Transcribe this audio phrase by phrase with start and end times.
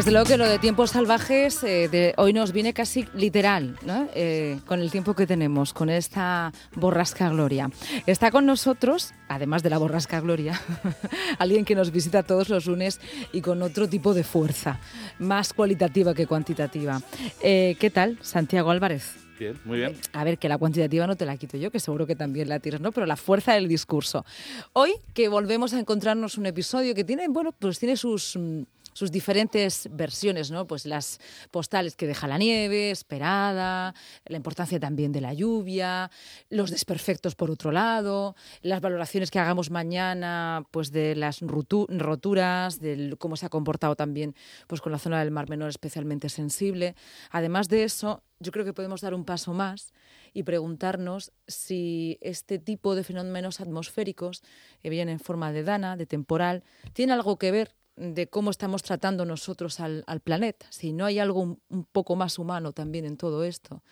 [0.00, 4.08] desde luego que lo de tiempos salvajes eh, de hoy nos viene casi literal, ¿no?
[4.14, 7.70] Eh, con el tiempo que tenemos, con esta borrasca Gloria.
[8.06, 10.58] Está con nosotros, además de la borrasca Gloria,
[11.38, 12.98] alguien que nos visita todos los lunes
[13.30, 14.80] y con otro tipo de fuerza,
[15.18, 17.02] más cualitativa que cuantitativa.
[17.42, 19.16] Eh, ¿Qué tal, Santiago Álvarez?
[19.38, 19.98] Bien, muy bien.
[20.14, 22.58] A ver, que la cuantitativa no te la quito yo, que seguro que también la
[22.58, 22.90] tienes, ¿no?
[22.90, 24.24] Pero la fuerza del discurso.
[24.72, 29.10] Hoy que volvemos a encontrarnos un episodio que tiene, bueno, pues tiene sus mm, sus
[29.10, 30.66] diferentes versiones, ¿no?
[30.66, 33.94] Pues las postales que deja la nieve, esperada,
[34.26, 36.10] la importancia también de la lluvia,
[36.48, 43.16] los desperfectos por otro lado, las valoraciones que hagamos mañana, pues de las roturas, de
[43.18, 44.34] cómo se ha comportado también
[44.66, 46.94] pues con la zona del Mar Menor especialmente sensible.
[47.30, 49.92] Además de eso, yo creo que podemos dar un paso más
[50.32, 54.42] y preguntarnos si este tipo de fenómenos atmosféricos,
[54.82, 58.82] que vienen en forma de dana, de temporal, tiene algo que ver de cómo estamos
[58.82, 63.44] tratando nosotros al, planeta, si no hay algo un, poco más humano también en todo
[63.44, 63.82] esto.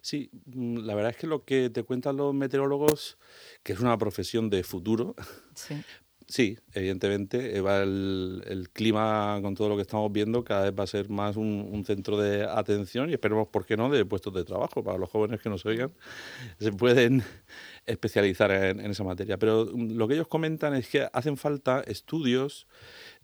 [0.00, 3.18] Sí, mm, la verdad es que lo que te cuentan los meteorólogos,
[3.62, 5.14] que es una profesión de futuro,
[6.26, 10.88] sí, evidentemente, eh, el, clima con todo lo que estamos viendo cada vez va a
[10.88, 14.82] ser más un, centro de atención y esperemos, ¿por qué no?, de puestos de trabajo
[14.82, 15.92] para los jóvenes que nos oigan.
[16.58, 17.22] Se pueden
[17.86, 19.38] especializar en esa materia.
[19.38, 22.66] Pero mm, lo que ellos comentan es que hacen falta estudios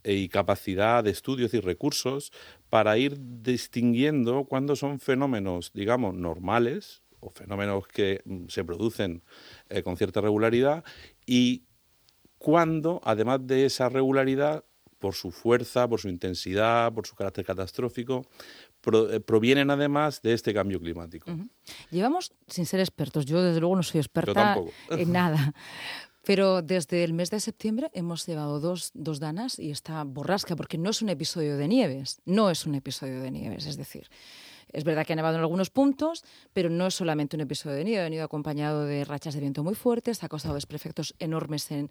[0.05, 2.33] y capacidad de estudios y recursos
[2.69, 9.23] para ir distinguiendo cuándo son fenómenos, digamos, normales o fenómenos que mm, se producen
[9.69, 10.85] eh, con cierta regularidad
[11.27, 11.65] y
[12.39, 14.65] cuándo, además de esa regularidad,
[14.99, 18.27] por su fuerza, por su intensidad, por su carácter catastrófico,
[19.11, 21.31] eh, provienen además de este cambio climático.
[21.91, 24.57] Llevamos, sin ser expertos, yo desde luego no soy experta
[24.91, 25.55] en nada,
[26.29, 30.77] pero desde el mes de septiembre hemos llevado dos, dos danas y esta borrasca, porque
[30.77, 34.11] no es un episodio de nieves, no es un episodio de nieves, es decir,
[34.71, 37.85] es verdad que ha nevado en algunos puntos, pero no es solamente un episodio de
[37.85, 41.89] nieve, ha venido acompañado de rachas de viento muy fuertes, ha causado desperfectos enormes en,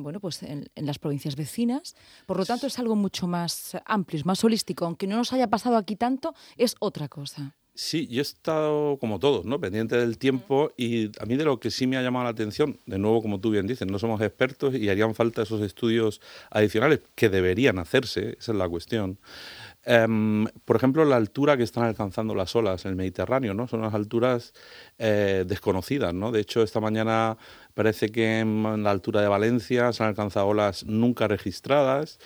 [0.00, 1.96] bueno, pues en, las provincias vecinas.
[2.26, 4.84] Por lo tanto, es algo mucho más amplio, más holístico.
[4.84, 7.56] Aunque no nos haya pasado aquí tanto, es otra cosa.
[7.76, 9.60] Sí, yo he estado como todos, ¿no?
[9.60, 12.78] Pendiente del tiempo y a mí de lo que sí me ha llamado la atención,
[12.86, 16.20] de nuevo, como tú bien dices, no somos expertos y harían falta esos estudios
[16.50, 19.18] adicionales que deberían hacerse, esa es la cuestión.
[19.84, 23.66] Em, por ejemplo, la altura que están alcanzando las olas en el Mediterráneo, ¿no?
[23.68, 24.54] Son unas alturas
[24.98, 26.30] eh, desconocidas, ¿no?
[26.30, 27.36] De hecho, esta mañana
[27.74, 32.18] parece que en la altura de Valencia se han alcanzado olas nunca registradas,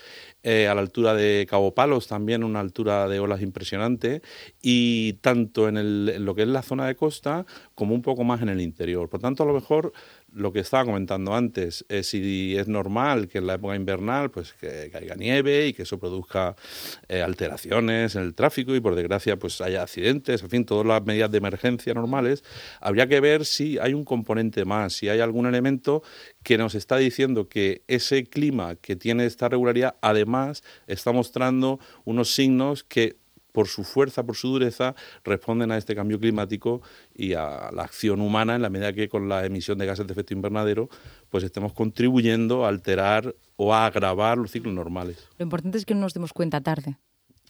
[0.43, 4.23] eh, a la altura de Cabo Palos también una altura de olas impresionante,
[4.63, 8.51] y tanto en, lo que es la zona de costa como un poco más en
[8.51, 9.09] el interior.
[9.09, 9.93] Por tanto, a lo mejor
[10.33, 14.53] lo que estaba comentando antes, es si es normal que en la época invernal pues
[14.53, 16.55] que caiga nieve y que eso produzca
[17.09, 21.03] eh, alteraciones en el tráfico y por desgracia pues haya accidentes, en fin, todas las
[21.05, 22.45] medidas de emergencia normales,
[22.81, 26.03] habría que ver si hay un componente más, si hay algún elemento
[26.43, 32.35] que nos está diciendo que ese clima que tiene esta regularidad además está mostrando unos
[32.35, 33.17] signos que
[33.53, 34.95] por su fuerza, por su dureza,
[35.25, 36.81] responden a este cambio climático
[37.15, 40.13] y a la acción humana en la medida que con la emisión de gases de
[40.13, 40.89] efecto invernadero
[41.29, 45.27] pues estemos contribuyendo a alterar o a agravar los ciclos normales.
[45.39, 46.99] Lo importante es que no nos demos cuenta tarde.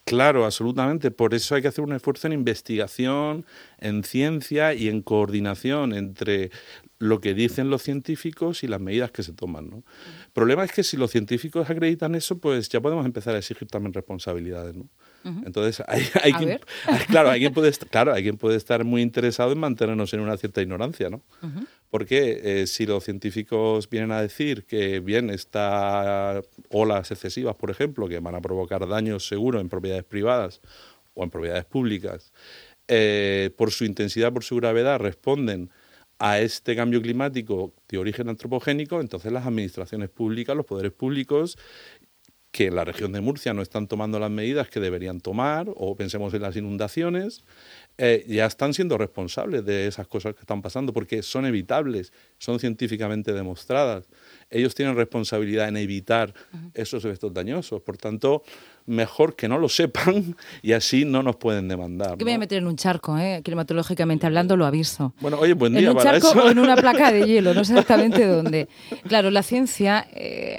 [0.09, 1.11] Claro, absolutamente.
[1.11, 3.45] Por eso hay que hacer un esfuerzo en investigación,
[3.79, 6.51] en ciencia y en coordinación entre
[6.99, 9.71] lo que dicen los científicos y las medidas que se toman.
[9.71, 9.77] ¿no?
[9.77, 13.69] El problema es que si los científicos acreditan eso, pues ya podemos empezar a exigir
[13.69, 14.75] también responsabilidades.
[14.75, 14.89] ¿no?
[15.25, 16.61] Entonces, hay, hay quien,
[17.09, 20.37] claro, hay quien puede, claro, hay quien puede estar muy interesado en mantenernos en una
[20.37, 21.23] cierta ignorancia, ¿no?
[21.91, 28.09] Porque eh, si los científicos vienen a decir que, bien, estas olas excesivas, por ejemplo,
[28.09, 30.61] que van a provocar daños seguros en propiedades privadas
[31.15, 32.33] o en propiedades públicas,
[32.87, 35.71] eh, por su intensidad, por su gravedad, responden
[36.19, 41.57] a este cambio climático de origen antropogénico, entonces las administraciones públicas, los poderes públicos
[42.51, 45.95] que en la región de Murcia no están tomando las medidas que deberían tomar, o
[45.97, 47.45] pensemos en las inundaciones,
[48.01, 52.61] eh, ya están siendo responsables de esas cosas que están pasando, porque son evitables, son
[52.61, 54.09] científicamente demostradas.
[54.51, 56.33] Ellos tienen responsabilidad en evitar
[56.75, 57.83] esos efectos dañosos.
[57.83, 58.45] Por tanto,
[58.87, 62.17] mejor que no lo sepan y así no nos pueden demandar.
[62.17, 63.41] Que voy a meter en un charco, ¿eh?
[63.43, 65.13] climatológicamente hablando, lo aviso.
[65.21, 67.73] Bueno, oye, buen día en un charco o en una placa de hielo, no sé
[67.73, 68.69] exactamente dónde.
[69.09, 70.57] Claro, la ciencia eh,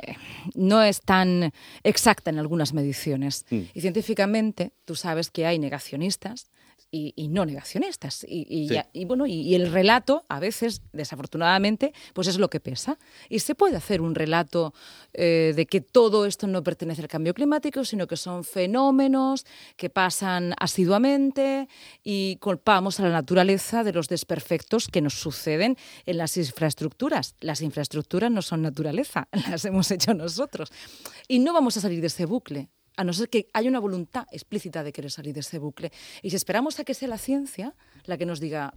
[0.55, 1.53] no es tan
[1.83, 3.45] exacta en algunas mediciones.
[3.49, 3.61] Mm.
[3.73, 6.49] Y científicamente, tú sabes que hay negacionistas
[6.91, 8.25] y, no negacionistas.
[8.27, 8.73] Y, Sí.
[8.73, 12.97] ya- y bueno, y, y el relato, a veces, desafortunadamente, pues es lo que pesa.
[13.29, 14.73] Y se puede hacer un relato
[15.13, 19.45] eh, de que todo esto no pertenece al cambio climático, sino que son fenómenos
[19.77, 21.67] que pasan asiduamente
[22.03, 27.35] y culpamos a la naturaleza de los desperfectos que nos suceden en las infraestructuras.
[27.39, 30.69] Las infraestructuras no son naturaleza, las hemos hecho nosotros.
[31.27, 32.69] Y no vamos a salir de ese bucle
[32.99, 35.89] a no ser que haya una voluntad explícita de querer salir de ese bucle.
[36.21, 37.73] Y si esperamos a que sea la ciencia
[38.03, 38.73] la que nos diga,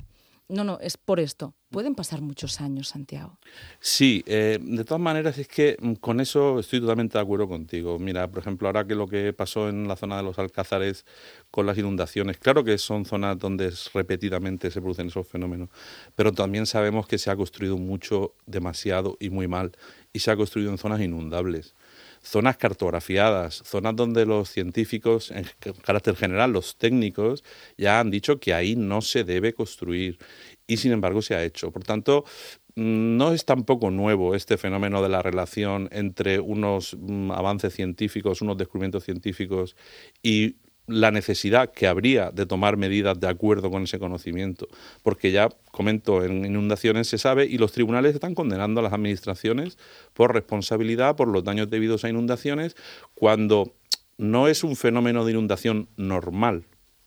[0.49, 3.41] no, no, es por esto, pueden pasar muchos años, Santiago.
[3.81, 7.99] Sí, eh, de todas maneras es que mm, con eso estoy totalmente de acuerdo contigo.
[7.99, 11.05] Mira, por ejemplo, ahora que lo que pasó en la zona de los Alcázares
[11.51, 15.69] con las inundaciones, claro que son zonas donde repetidamente se producen esos fenómenos,
[16.15, 19.73] pero también sabemos que se ha construido mucho, demasiado y muy mal,
[20.13, 21.75] y se ha construido en zonas inundables.
[22.23, 25.47] Zonas cartografiadas, zonas donde los científicos, en
[25.83, 27.43] carácter general, los técnicos,
[27.77, 30.19] ya han dicho que ahí no se debe construir
[30.67, 31.73] y sin embargo se ha hecho.
[31.73, 32.25] Por tanto,
[32.77, 38.41] mm, no es tampoco nuevo este fenómeno de la relación entre unos mm, avances científicos,
[38.41, 39.77] unos descubrimientos científicos
[40.23, 40.57] y
[40.93, 44.69] la necesidad que habría de tomar medidas de acuerdo con ese conocimiento,
[45.03, 49.79] porque ya comento, en inundaciones se sabe y los tribunales están condenando a las administraciones
[50.13, 52.77] por responsabilidad por los daños debidos a inundaciones
[53.15, 53.73] cuando
[54.19, 56.65] no es un fenómeno de inundación normal,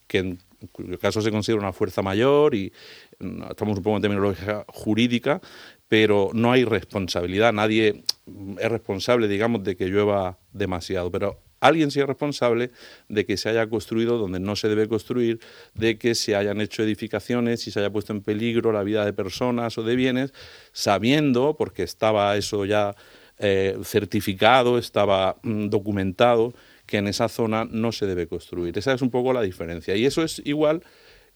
[0.08, 0.40] que en
[0.72, 2.74] cuyo caso se considera una fuerza mayor y
[3.20, 5.42] mm, estamos un poco en terminología jurídica,
[5.88, 11.92] pero no hay responsabilidad, nadie mm, es responsable, digamos, de que llueva demasiado, pero alguien
[11.92, 12.72] sí es responsable
[13.10, 15.40] de que se haya construido donde no se debe construir,
[15.74, 19.14] de que se hayan hecho edificaciones y se haya puesto en peligro la vida de
[19.14, 20.34] personas o de bienes,
[20.72, 22.96] sabiendo, porque estaba eso ya
[23.38, 26.54] eh, certificado, estaba mm, documentado,
[26.86, 28.78] que en esa zona no se debe construir.
[28.78, 29.96] Esa es un poco la diferencia.
[29.96, 30.84] Y eso es igual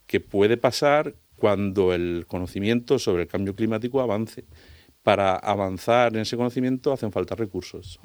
[0.05, 4.45] que puede pasar cuando el conocimiento sobre el cambio climático avance.
[5.03, 7.99] Para avanzar en ese conocimiento hacen falta recursos.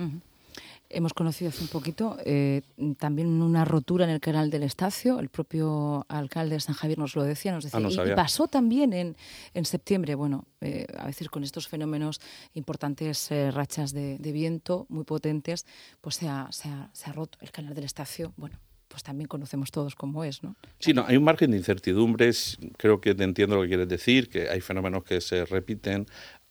[0.96, 2.62] Hemos conocido hace un poquito eh,
[2.98, 5.18] también una rotura en el canal del Estacio.
[5.18, 7.78] El propio alcalde de San Javier nos lo decía, nos decía.
[7.78, 9.16] Ah, no y- y, pasó también en,
[9.54, 10.14] en septiembre.
[10.14, 12.20] Bueno, eh, a veces con estos fenómenos
[12.54, 15.66] importantes, eh, rachas de, de viento muy potentes,
[16.00, 18.32] pues se ha, se, ha, se ha roto el canal del Estacio.
[18.36, 18.58] Bueno,
[18.88, 20.54] pues también conocemos todos cómo es, ¿no?
[20.78, 22.58] Sí, no, hay un margen de incertidumbres.
[22.76, 26.06] Creo que te entiendo lo que quieres decir, que hay fenómenos que se repiten,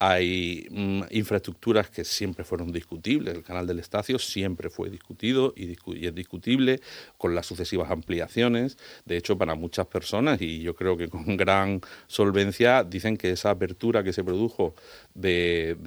[0.06, 3.36] hay mm, infraestructuras que siempre fueron discutibles.
[3.36, 6.82] El canal del Estacio siempre fue discutido y, es discutible
[7.18, 8.78] con las sucesivas ampliaciones.
[9.06, 13.52] De hecho, para muchas personas, y yo creo que con gran solvencia, dicen que esa
[13.52, 14.76] apertura que se produjo
[15.14, 15.78] de-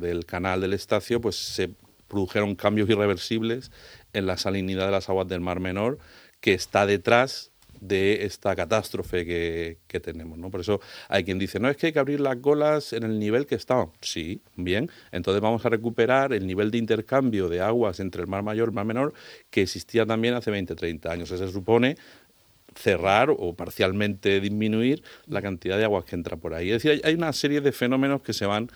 [0.00, 1.70] del canal del Estacio, pues se
[2.08, 3.70] produjeron cambios irreversibles
[4.12, 5.98] en la salinidad de las aguas del Mar Menor,
[6.40, 7.52] que está detrás
[7.86, 10.38] de esta catástrofe que, que tenemos.
[10.38, 10.50] ¿no?
[10.50, 13.18] Por eso hay quien dice, no, es que hay que abrir las golas en el
[13.18, 13.90] nivel que estaban.
[14.00, 18.42] Sí, bien, entonces vamos a recuperar el nivel de intercambio de aguas entre el Mar
[18.42, 19.12] Mayor y el Mar Menor
[19.50, 21.30] que existía también hace 20, 30 años.
[21.30, 21.96] Eso se supone
[22.74, 26.70] cerrar o parcialmente disminuir la cantidad de aguas que entra por ahí.
[26.70, 28.68] Es decir, hay, una serie de fenómenos que se van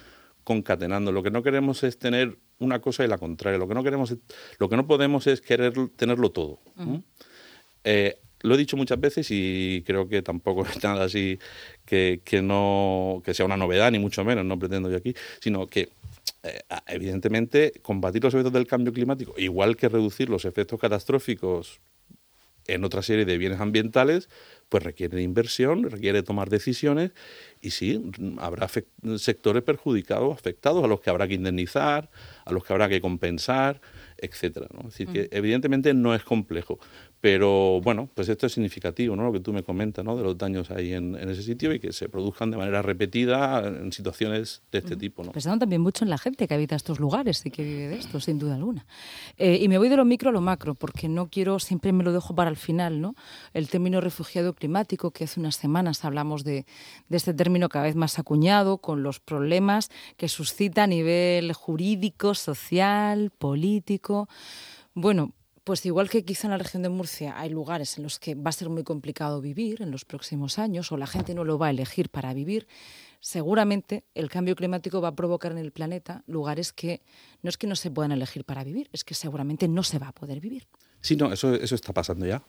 [0.45, 1.13] concatenando.
[1.13, 3.59] Lo que no queremos es tener una cosa y la contraria.
[3.59, 4.19] Lo que no queremos, es-
[4.59, 6.61] lo que no podemos es querer tenerlo todo.
[7.85, 11.39] Eh, lo he dicho muchas veces y creo que tampoco es nada así
[11.85, 14.45] que, que no que sea una novedad ni mucho menos.
[14.45, 15.89] No pretendo yo aquí, sino que
[16.43, 21.81] eh, evidentemente combatir los efectos del cambio climático, igual que reducir los efectos catastróficos
[22.69, 24.29] en otra serie de bienes ambientales,
[24.69, 27.13] pues requiere inversión, requiere tomar decisiones
[27.63, 28.69] y sí, habrá
[29.17, 32.11] sectores perjudicados, afectados, a los que habrá que indemnizar,
[32.45, 33.81] a los que habrá que compensar,
[34.19, 34.69] etcétera.
[34.73, 34.81] ¿no?
[34.81, 36.79] Es decir, que evidentemente no es complejo,
[37.21, 39.25] pero bueno, pues esto es significativo, ¿no?
[39.25, 40.17] Lo que tú me comentas, ¿no?
[40.17, 43.67] De los daños ahí en, en ese sitio y que se produzcan de manera repetida
[43.67, 45.33] en situaciones de este tipo, ¿no?
[45.33, 48.21] Pensando también mucho en la gente que habita estos lugares y que vive de esto,
[48.21, 48.87] sin duda alguna.
[49.37, 52.05] Eh, y me voy de lo micro a lo macro, porque no quiero, siempre me
[52.05, 53.15] lo dejo para el final, ¿no?
[53.53, 56.67] El término refugiado climático, que hace unas semanas hablamos de,
[57.09, 62.35] de este término cada vez más acuñado, con los problemas que suscita a nivel jurídico,
[62.35, 64.29] social, político.
[64.95, 65.33] Bueno,
[65.69, 68.49] pues igual que quizá en la región de Murcia hay lugares en los que va
[68.49, 71.67] a ser muy complicado vivir en los próximos años o la gente no lo va
[71.67, 72.67] a elegir para vivir,
[73.21, 77.03] seguramente el cambio climático va a provocar en el planeta lugares que
[77.43, 80.09] no es que no se puedan elegir para vivir, es que seguramente no se va
[80.09, 80.67] a poder vivir.
[81.03, 82.43] Sí, no, eso, eso está pasando ya.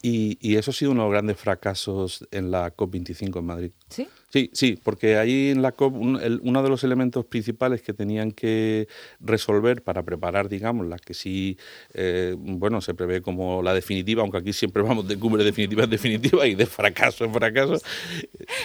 [0.00, 3.72] Y, eso ha sido uno de los grandes fracasos en la COP25 en Madrid.
[3.88, 4.06] ¿Sí?
[4.34, 8.88] Sí, sí, porque ahí en la COP uno de los elementos principales que tenían que
[9.20, 11.56] resolver para preparar, digamos, la que sí,
[11.92, 15.90] eh, bueno, se prevé como la definitiva, aunque aquí siempre vamos de cumbre definitiva en
[15.90, 17.80] definitiva y de fracaso en fracaso.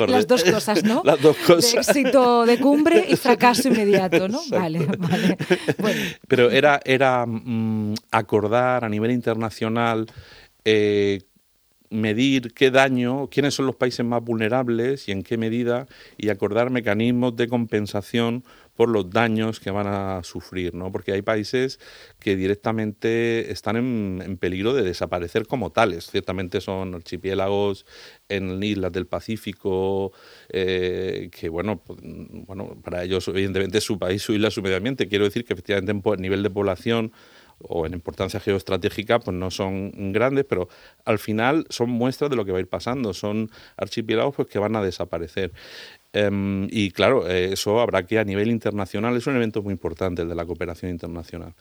[0.07, 1.03] Las dos cosas, ¿no?
[1.05, 1.85] Las dos cosas.
[1.85, 4.41] De éxito de cumbre y fracaso inmediato, ¿no?
[4.49, 5.37] Vale, vale.
[6.27, 10.07] Pero era, era mm, acordar a nivel internacional
[10.65, 11.21] eh,
[11.89, 16.69] medir qué daño, quiénes son los países más vulnerables y en qué medida, y acordar
[16.69, 18.43] mecanismos de compensación
[18.79, 20.89] por los daños que van a sufrir, ¿no?
[20.89, 21.81] Porque hay países
[22.17, 26.09] que directamente están en, peligro de desaparecer como tales.
[26.09, 27.85] Ciertamente son archipiélagos
[28.29, 30.13] en islas del Pacífico,
[30.47, 35.09] eh, que bueno, pues, bueno, para ellos evidentemente su país, su isla, su medio ambiente.
[35.09, 37.11] Quiero decir que efectivamente en nivel de población
[37.59, 40.69] o en importancia geoestratégica, pues no son grandes, pero
[41.05, 43.13] al final son muestras de lo que va a ir pasando.
[43.13, 45.51] Son archipiélagos pues, que van a desaparecer.
[46.11, 50.23] Em, y claro, eh, eso habrá que a nivel internacional, es un evento muy importante
[50.23, 51.53] el de la cooperación internacional.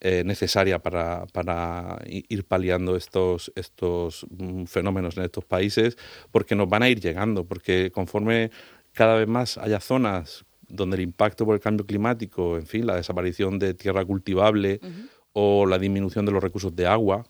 [0.00, 5.98] Eh, necesaria para, para, ir paliando estos, estos mm, fenómenos en estos países,
[6.30, 8.52] porque nos van a ir llegando, porque conforme
[8.92, 12.94] cada vez más haya zonas donde el impacto por el cambio climático, en fin, la
[12.94, 14.80] desaparición de tierra cultivable,
[15.40, 17.24] o la disminución de los recursos de agua,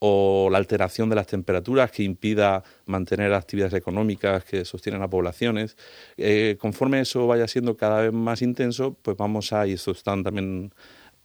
[0.00, 5.74] o la alteración de las temperaturas que impida mantener actividades económicas que sostienen a poblaciones.
[6.18, 10.22] Eh, conforme eso vaya siendo cada vez más intenso, pues vamos a, y esto están
[10.22, 10.74] también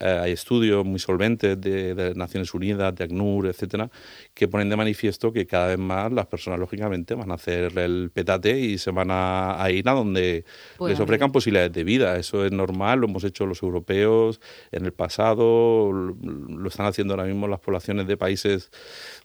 [0.04, 3.90] eh, hay estudios muy solventes de, Naciones Unidas, de ACNUR, etcétera,
[4.34, 8.12] que ponen de manifiesto que cada vez más las personas, lógicamente, van a hacer el
[8.14, 10.44] petate y se van a, ir a donde
[10.86, 12.18] les ofrezcan posibilidades de vida.
[12.18, 14.42] Eso es normal, lo hemos hecho los europeos
[14.74, 18.72] en el pasado, lo, están haciendo ahora mismo las poblaciones de países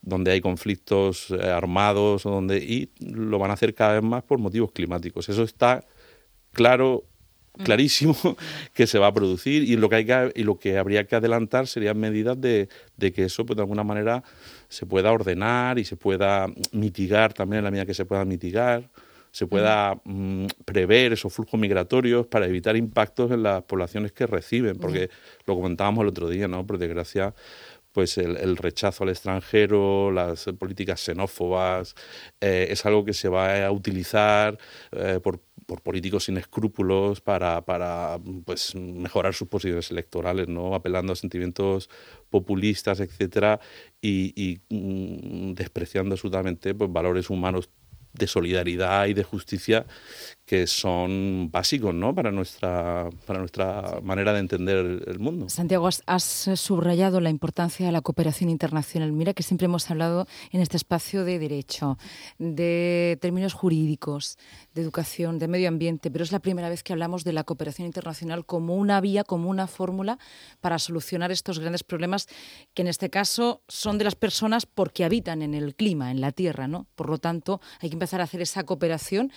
[0.03, 4.23] donde hay conflictos eh, armados o donde, y lo van a hacer cada vez más
[4.23, 5.29] por motivos climáticos.
[5.29, 5.85] Eso está
[6.53, 7.05] claro
[7.65, 8.17] clarísimo
[8.75, 11.17] que se va a producir y lo que, hay que, y lo que habría que
[11.17, 14.23] adelantar serían medidas de, que eso pues, de alguna manera
[14.69, 18.89] se pueda ordenar y se pueda mitigar también en la medida que se pueda mitigar
[19.31, 24.79] se pueda mm, prever esos flujos migratorios para evitar impactos en las poblaciones que reciben,
[24.79, 25.11] porque
[25.47, 26.67] lo comentábamos el otro día, ¿no?
[26.67, 27.35] Por desgracia,
[27.93, 31.95] pues el, rechazo al extranjero, las políticas xenófobas,
[32.41, 34.59] eh, es algo que se va a utilizar
[34.93, 40.75] eh, por por políticos sin escrúpulos para, para pues, mejorar sus posiciones electorales, ¿no?
[40.75, 41.91] apelando a sentimientos
[42.31, 43.61] populistas, etcétera,
[44.01, 47.69] y, mm, despreciando absolutamente pues, valores humanos
[48.15, 49.85] de solidaridad y de justicia
[50.49, 52.15] que son básicos ¿no?
[52.15, 55.51] para, nuestra, para nuestra manera de entender el mundo.
[55.51, 59.13] Santiago, has, subrayado la importancia de la cooperación internacional.
[59.13, 61.99] Mira que siempre hemos hablado en este espacio de derecho,
[62.39, 64.39] de términos jurídicos,
[64.73, 67.85] de educación, de medio ambiente, pero es la primera vez que hablamos de la cooperación
[67.85, 70.19] internacional como una vía, como una fórmula
[70.63, 72.27] para solucionar estos grandes problemas
[72.73, 76.33] que en este caso son de las personas porque habitan en el clima, en la
[76.33, 76.69] tierra.
[76.69, 76.87] ¿no?
[76.95, 79.31] Por lo tanto, hay que empezar a hacer esa cooperación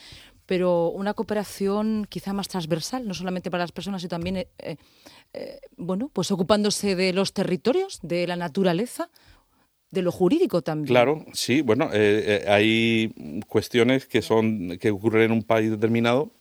[0.51, 4.75] pero una cooperación quizá más transversal, no solamente para las personas, sino también, eh, eh,
[5.31, 9.09] eh, bueno, pues ocupándose de los territorios, de la naturaleza,
[9.91, 10.87] de lo jurídico también.
[10.87, 11.89] Claro, sí, bueno,
[12.49, 13.13] hay
[13.47, 16.31] cuestiones que son que ocurren en un país determinado,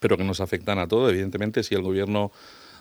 [0.00, 1.12] pero que nos afectan a todos.
[1.12, 2.32] Evidentemente, si el gobierno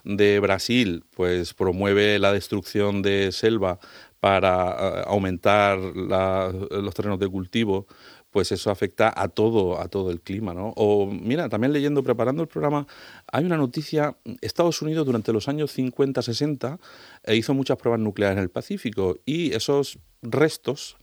[0.04, 3.78] de Brasil pues promueve la destrucción de selva
[4.20, 7.86] para aumentar los terrenos de cultivo
[8.32, 10.74] pues eso afecta a todo, a todo el clima, ¿no?
[10.76, 12.88] O mira, también leyendo, preparando el programa,
[13.32, 16.80] hay una noticia, Estados Unidos durante los años 50-60
[17.24, 20.98] eh, hizo muchas pruebas nucleares en el Pacífico y esos restos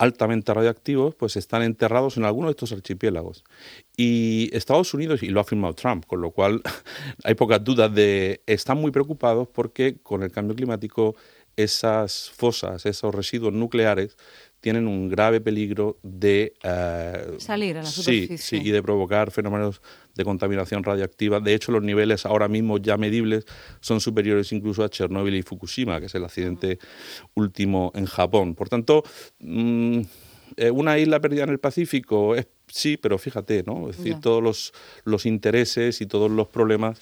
[0.00, 3.44] altamente radioactivos, pues están enterrados en algunos de estos archipiélagos.
[3.98, 6.62] Y Estados Unidos, y lo ha afirmado Trump, con lo cual
[7.22, 11.16] hay pocas dudas de, están muy preocupados porque con el cambio climático
[11.56, 14.16] esas fosas, esos residuos nucleares
[14.60, 18.38] tienen un grave peligro de eh, salir a la superficie.
[18.38, 19.80] Sí, sí, y de provocar fenómenos
[20.14, 21.40] de contaminación radioactiva.
[21.40, 23.46] De hecho, los niveles ahora mismo ya medibles
[23.80, 26.78] son superiores incluso a Chernóbil y Fukushima, que es el accidente
[27.34, 28.54] último en Japón.
[28.54, 29.02] Por tanto,
[29.38, 30.00] mm,
[30.56, 33.90] eh, una isla perdida en el Pacífico es sí, pero fíjate, ¿no?
[33.90, 34.72] Es decir, todos los,
[35.04, 37.00] los intereses y todos los problemas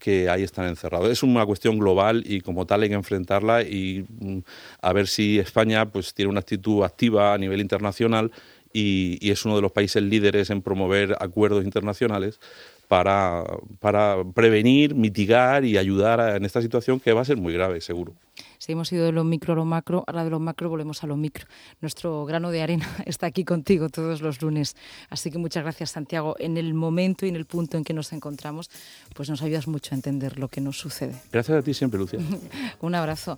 [0.00, 1.10] que ahí están encerrados.
[1.10, 4.38] Es una cuestión global y como tal hay que enfrentarla y mm,
[4.80, 8.32] a ver si España pues tiene una actitud activa a nivel internacional
[8.72, 12.40] y, es uno de los países líderes en promover acuerdos internacionales
[12.88, 13.44] para,
[13.78, 18.14] para prevenir, mitigar y ayudar en esta situación que va a ser muy grave, seguro.
[18.60, 21.06] Si hemos ido de lo micro a lo macro, ahora de lo macro volvemos a
[21.06, 21.46] lo micro.
[21.80, 24.76] Nuestro grano de arena está aquí contigo todos los lunes.
[25.08, 26.36] Así que muchas gracias, Santiago.
[26.38, 28.70] En el momento y en el punto en que nos encontramos,
[29.14, 31.14] pues nos ayudas mucho a entender lo que nos sucede.
[31.32, 32.20] Gracias a ti siempre, Lucía.
[32.82, 33.28] Un abrazo.